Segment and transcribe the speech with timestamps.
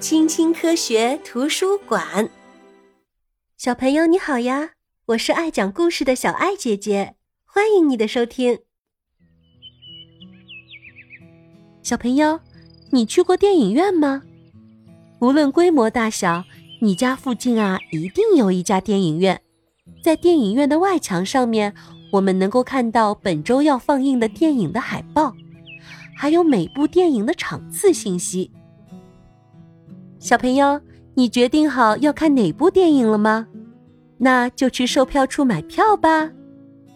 [0.00, 2.30] 青青科学图书馆，
[3.56, 4.70] 小朋友你好呀！
[5.06, 8.60] 我是爱讲故事的小爱姐姐，欢迎你的收听。
[11.82, 12.38] 小朋友，
[12.92, 14.22] 你去过电影院吗？
[15.18, 16.44] 无论规模大小，
[16.80, 19.42] 你家附近啊一定有一家电影院。
[20.00, 21.74] 在电影院的外墙上面，
[22.12, 25.34] 我们能够看到本周要放映的电影的海报，
[26.16, 28.52] 还有每部电影的场次信息。
[30.20, 30.80] 小朋友，
[31.14, 33.46] 你决定好要看哪部电影了吗？
[34.18, 36.28] 那就去售票处买票吧，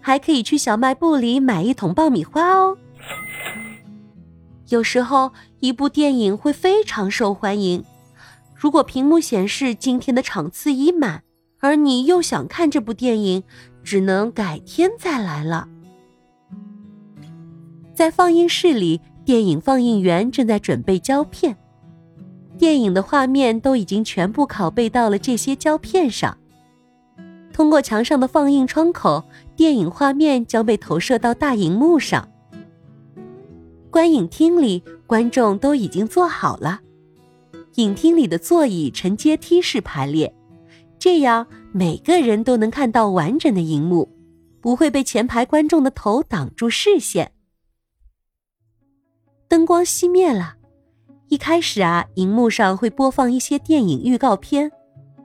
[0.00, 2.76] 还可以去小卖部里买一桶爆米花哦。
[4.68, 7.84] 有时候，一部电影会非常受欢迎，
[8.54, 11.22] 如果屏幕显示今天的场次已满，
[11.60, 13.44] 而你又想看这部电影，
[13.84, 15.68] 只能改天再来了。
[17.94, 21.56] 在放映室里，电影放映员正在准备胶片。
[22.56, 26.38] 电影的画面都已经全部拷贝到了这些胶片上，
[27.52, 29.24] 通过墙上的放映窗口，
[29.56, 32.28] 电影画面将被投射到大荧幕上。
[33.90, 36.80] 观影厅里，观众都已经坐好了，
[37.74, 40.34] 影厅里的座椅呈阶梯式排列，
[40.98, 44.08] 这样每个人都能看到完整的荧幕，
[44.60, 47.32] 不会被前排观众的头挡住视线。
[49.48, 50.56] 灯光熄灭了。
[51.34, 54.70] 一开始啊，荧幕上会播放一些电影预告片，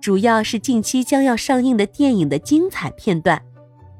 [0.01, 3.39] 主要是近期将要上映的电影的精彩片段，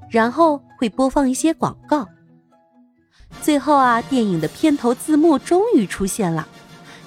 [0.09, 2.07] 然后会播放一些广告。
[3.43, 6.47] 最后啊，电影的片头字幕终于出现了，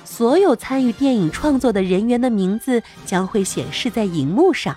[0.04, 4.76] 所有参与电影创作的人员的名字将会显示在荧幕上。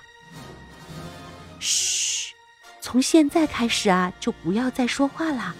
[1.60, 2.34] 嘘，
[2.80, 5.54] 从现在开始啊，就不要再说话啦，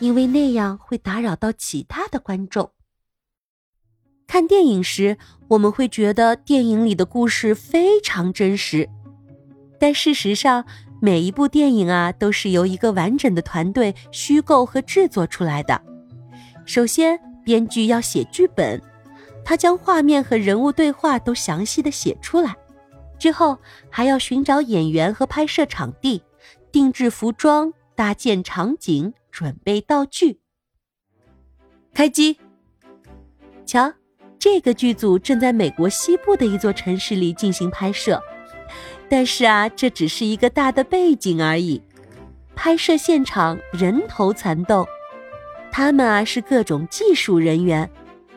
[0.00, 2.72] 因为那样会打扰到其他的观众。
[4.30, 8.88] 看电影时，我们会觉得电影里的故事非常真实，
[9.76, 10.64] 但事实上，
[11.00, 15.82] 每一部电影啊都是由一个完整的团队虚构和制作出来的。
[16.64, 18.80] 首先，编剧要写剧本，
[19.44, 22.54] 他将画面和人物对话都详细的写出来，
[23.18, 23.58] 之后
[23.90, 26.22] 还要寻找演员和拍摄场地，
[26.70, 30.38] 定制服装，搭建场景，准备道具。
[31.92, 32.38] 开机，
[33.66, 33.92] 瞧。
[34.40, 38.18] 这个剧组正在美国西部的一座城市里进行拍摄，
[39.06, 41.82] 但是啊，这只是一个大的背景而已。
[42.56, 44.86] 拍摄现场人头攒动，
[45.70, 47.88] 他们啊是各种技术人员，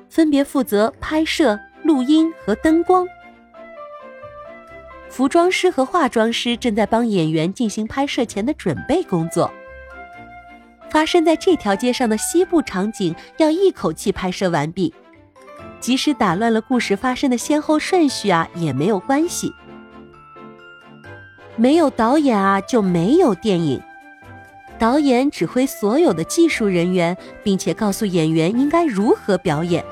[0.10, 3.08] 分别负责拍摄、录音和灯光。
[5.10, 9.50] 服装师和化妆师正在帮演员进行拍摄前的准备工作。
[10.90, 14.94] 发生在这条街上的西部场景要一口气拍摄完毕。
[15.84, 19.54] 即使打乱了故事发生的先后顺序啊，也没有关系。
[21.58, 23.82] 没有导演啊，就没有电影。
[24.80, 29.84] 导演指挥所有的技术人员，并且告诉演员应该如何表演。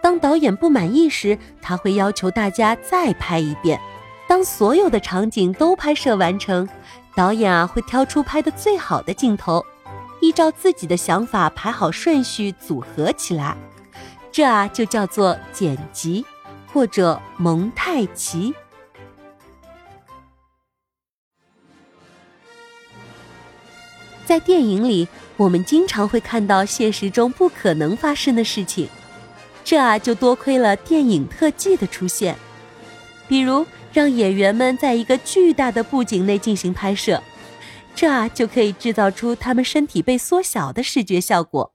[0.00, 3.80] 当导演不满意时，他会要求大家再拍一遍。
[4.28, 6.68] 当所有的场景都拍摄完成，
[7.16, 9.66] 导演啊会挑出拍的最好的镜头，
[10.20, 13.56] 依照自己的想法排好顺序，组合起来。
[14.32, 16.24] 这啊就叫做剪辑，
[16.72, 18.54] 或者蒙太奇。
[24.24, 28.88] 在电影里，我们经常会看到现实中不可能发生的事情，
[29.64, 32.36] 这啊就多亏了电影特技的出现。
[33.26, 37.20] 比如，让演员们在一个巨大的布景内进行拍摄，
[37.96, 41.74] 这啊就可以制造出他们身体被缩小的视觉效果。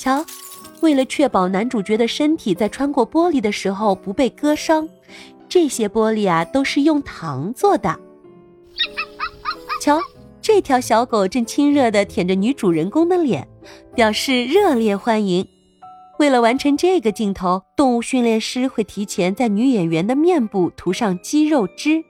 [0.00, 0.24] 瞧，
[0.80, 4.88] 为了确保男主角的身体在穿过玻璃的时候不被割伤，
[5.46, 8.00] 这些玻璃啊都是用糖做的。
[9.82, 10.00] 瞧，
[10.40, 13.46] 这条小狗正亲热地舔着女主人公的脸，
[13.94, 15.46] 表示热烈欢迎。
[16.18, 22.02] 为了完成这个镜头，动物训练师会提前在女演员的面部涂上肌肉汁。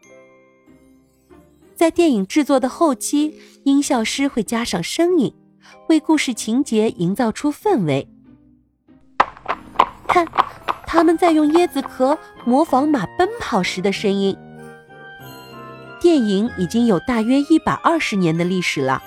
[1.74, 3.34] 在电影制作的后期，
[3.64, 5.34] 音效师会加上声音。
[5.90, 8.06] 为故事情节营造出氛围。
[10.06, 10.24] 看，
[10.86, 14.36] 他们在用椰子壳模仿马奔跑时的声音。
[16.00, 19.02] 电影已经有大约一百二十年的历史了。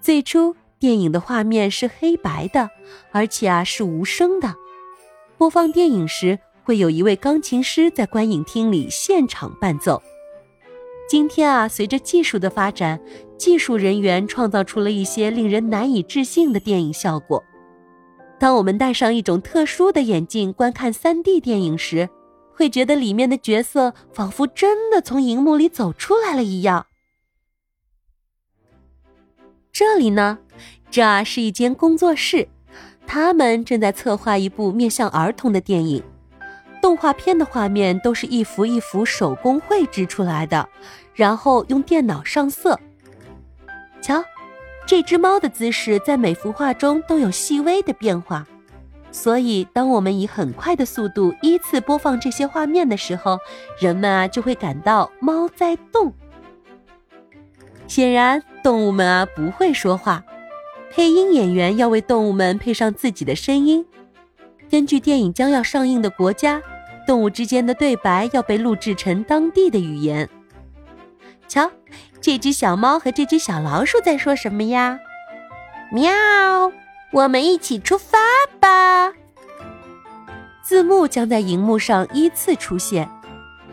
[0.00, 2.70] 最初，电影的画面是黑白的，
[3.12, 4.54] 而且啊是无声的。
[5.36, 10.02] 播放电影时，会有一位钢琴师在观影厅里现场伴奏。
[11.08, 13.00] 今天啊，随着技术的发展，
[13.38, 17.44] 技术人员创造出了一些令人难以置信的电影效果。
[18.40, 22.08] 当我们戴上一种特殊的眼镜观看 3D 电影时，
[22.52, 26.86] 会觉得里面的角色仿佛真的从荧幕里走出来了一样。
[29.70, 30.38] 这里呢，
[30.90, 32.48] 这是一间工作室，
[33.06, 36.02] 他们正在策划一部面向儿童的电影。
[36.86, 40.68] 动画片的画面都是一幅一幅手工绘制出来的，
[41.14, 42.78] 然后用电脑上色。
[44.00, 44.24] 瞧，
[44.86, 48.46] 这只猫的姿势在每幅画中都有细微的变化。
[49.10, 53.40] 所以，当我们以很快的速度依次播放这些画面的时候，
[53.80, 56.12] 人们啊就会感到猫在动。
[57.88, 60.22] 显然，动物们啊不会说话，
[60.92, 63.84] 配音演员要为动物们配上自己的声音。
[64.70, 66.62] 根据电影将要上映的国家，
[67.06, 70.28] 动物之间的对白要被录制成当地的语言。
[71.48, 71.70] 瞧，
[72.20, 74.98] 这只小猫和这只小老鼠在说什么呀？
[75.92, 76.12] 喵。
[77.12, 78.18] 我们一起出发
[78.58, 79.12] 吧！
[80.60, 83.08] 字幕将在荧幕上依次出现，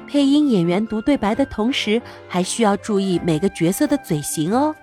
[0.08, 2.00] 配音演员读对白的同时，
[2.30, 4.74] 还需要注意每个角色的嘴型哦，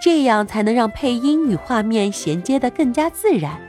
[0.00, 3.60] 这样才能让配音与画面衔接得更加自然。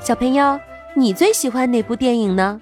[0.00, 0.58] 小朋友，
[0.94, 2.60] 你最喜欢哪部电影呢？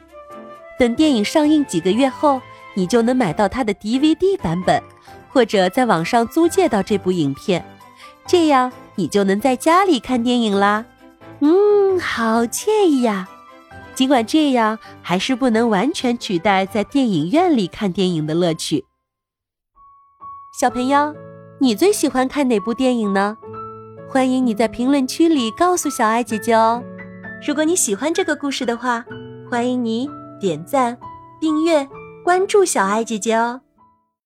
[0.82, 2.42] 等电影上映几个月后，
[2.74, 4.82] 你就能买到它的 DVD 版本，
[5.28, 7.64] 或者在网上租借到这部影片，
[8.26, 8.72] 这样。
[8.96, 10.84] 你就能在家里看电影啦，
[11.38, 13.28] 嗯，好惬意呀。
[13.94, 18.84] 尽管这样，还是不能完全取代在电影院里看电影的乐趣。
[20.60, 21.14] 小朋友，
[21.60, 23.36] 你最喜欢看哪部电影呢？
[24.10, 26.82] 欢迎你在评论区里告诉小爱姐姐哦。
[27.46, 29.04] 如果你喜欢这个故事的话，
[29.48, 30.10] 欢迎你
[30.42, 30.98] 点赞、
[31.40, 31.88] 订阅、
[32.24, 33.60] 关注小爱姐姐哦。